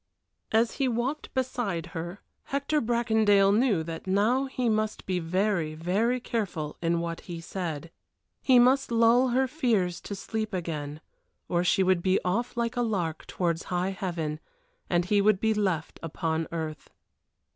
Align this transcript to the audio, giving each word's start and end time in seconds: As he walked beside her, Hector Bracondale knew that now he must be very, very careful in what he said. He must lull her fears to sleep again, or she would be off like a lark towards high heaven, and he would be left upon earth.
As 0.51 0.71
he 0.77 0.87
walked 0.87 1.31
beside 1.35 1.85
her, 1.93 2.21
Hector 2.45 2.81
Bracondale 2.81 3.51
knew 3.51 3.83
that 3.83 4.07
now 4.07 4.45
he 4.45 4.67
must 4.67 5.05
be 5.05 5.19
very, 5.19 5.75
very 5.75 6.19
careful 6.19 6.75
in 6.81 7.01
what 7.01 7.19
he 7.29 7.39
said. 7.39 7.91
He 8.41 8.57
must 8.57 8.91
lull 8.91 9.27
her 9.27 9.47
fears 9.47 10.01
to 10.01 10.15
sleep 10.15 10.53
again, 10.55 11.01
or 11.47 11.63
she 11.63 11.83
would 11.83 12.01
be 12.01 12.19
off 12.25 12.57
like 12.57 12.75
a 12.75 12.81
lark 12.81 13.27
towards 13.27 13.65
high 13.65 13.91
heaven, 13.91 14.39
and 14.89 15.05
he 15.05 15.21
would 15.21 15.39
be 15.39 15.53
left 15.53 15.99
upon 16.01 16.47
earth. 16.51 16.89